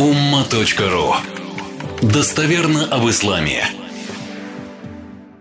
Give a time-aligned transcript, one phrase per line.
[0.00, 1.12] umma.ru
[2.00, 3.64] Достоверно об исламе.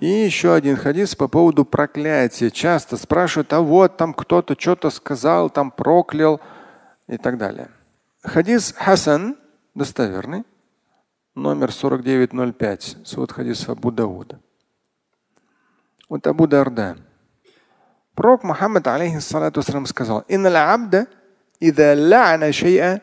[0.00, 2.50] И еще один хадис по поводу проклятия.
[2.50, 6.40] Часто спрашивают, а вот там кто-то что-то сказал, там проклял
[7.06, 7.68] и так далее.
[8.24, 9.36] Хадис Хасан,
[9.76, 10.42] достоверный,
[11.36, 14.40] номер 4905, свод хадис Абу Дауда.
[16.08, 16.96] Вот Абу Дарда.
[18.16, 21.06] Пророк Мухаммад, алейхиссалату сказал, «Инна абда,
[21.60, 23.00] ида лa'на шей'a,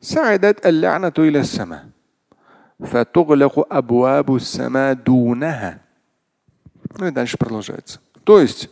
[0.00, 1.86] سعدت اللعنة إلى السماء
[2.80, 5.80] فتغلق أبواب السماء دونها.
[6.98, 8.00] Ну и дальше продолжается.
[8.24, 8.68] То есть,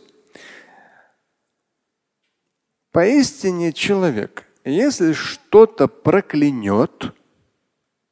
[2.91, 7.13] поистине человек, если что-то проклянет,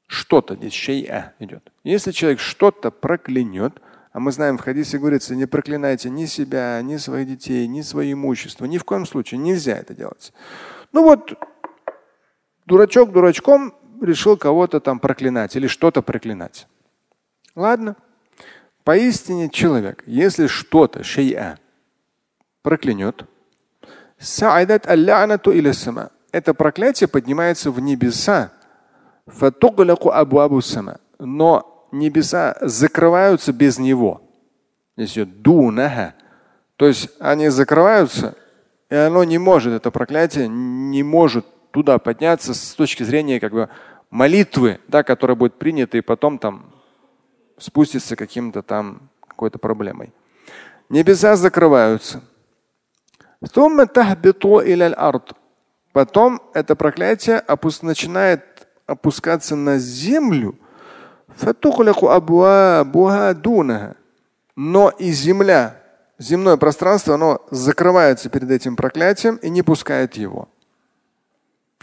[0.08, 1.72] что-то здесь шейа идет.
[1.84, 3.80] Если человек что-то проклянет,
[4.12, 8.12] а мы знаем, в хадисе говорится, не проклинайте ни себя, ни своих детей, ни свое
[8.12, 8.66] имущество.
[8.66, 10.34] Ни в коем случае нельзя это делать.
[10.92, 11.34] Ну вот
[12.67, 16.67] Дурачок дурачком решил кого-то там проклинать или что-то проклинать.
[17.55, 17.97] Ладно.
[18.85, 21.59] Поистине человек, если что-то, шей'a,
[22.63, 23.25] проклянет,
[26.33, 28.53] это проклятие поднимается в небеса.
[31.19, 34.23] Но небеса закрываются без него.
[34.97, 36.15] Здесь дунаха.
[36.77, 38.37] То есть они закрываются,
[38.89, 43.69] и оно не может, это проклятие не может туда подняться с точки зрения как бы
[44.11, 46.73] молитвы, да, которая будет принята и потом там
[47.59, 50.13] спустится каким-то там какой-то проблемой.
[50.89, 52.23] Небеса закрываются.
[55.93, 57.39] Потом это проклятие
[57.83, 60.59] начинает опускаться на землю.
[64.55, 65.83] Но и земля,
[66.19, 70.49] земное пространство, оно закрывается перед этим проклятием и не пускает его.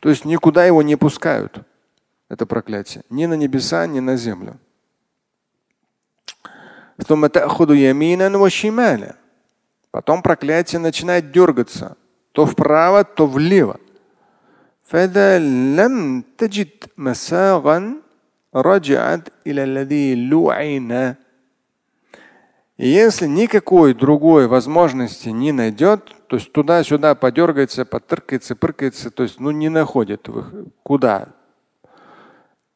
[0.03, 1.59] То есть никуда его не пускают.
[2.27, 3.05] Это проклятие.
[3.09, 4.59] Ни на небеса, ни на землю.
[9.91, 11.95] Потом проклятие начинает дергаться.
[12.33, 13.79] То вправо, то влево.
[22.75, 29.39] И если никакой другой возможности не найдет, то есть туда-сюда подергается, потыркается, пыркается, то есть
[29.39, 30.27] ну, не находит
[30.81, 31.27] куда.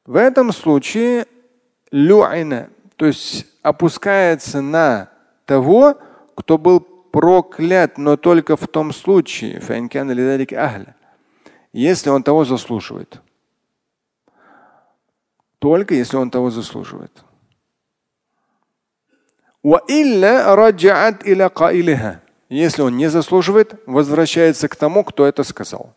[0.05, 1.25] В этом случае
[1.89, 5.09] лю'ина, то есть опускается на
[5.45, 5.97] того,
[6.35, 9.59] кто был проклят, но только в том случае,
[11.73, 13.23] если он того заслуживает.
[15.57, 17.23] Только если он того заслуживает.
[22.49, 25.93] Если он не заслуживает, возвращается к тому, кто это сказал.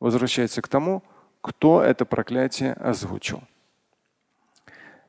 [0.00, 1.02] Возвращается к тому,
[1.40, 3.42] кто это проклятие озвучил.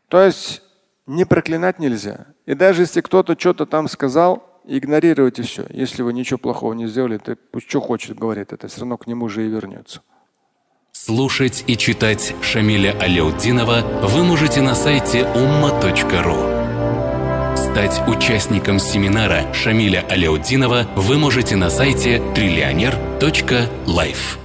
[0.07, 0.61] То есть
[1.05, 2.27] не проклинать нельзя.
[2.45, 5.65] И даже если кто-то что-то там сказал, игнорируйте все.
[5.69, 9.07] Если вы ничего плохого не сделали, то пусть что хочет говорит, это все равно к
[9.07, 10.01] нему же и вернется.
[10.91, 16.54] Слушать и читать Шамиля Аляутдинова вы можете на сайте umma.ru.
[17.75, 24.44] Стать участником семинара Шамиля Аляутдинова вы можете на сайте триллионер.life.